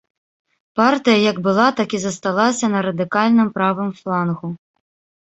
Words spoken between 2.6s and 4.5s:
на радыкальным правым флангу.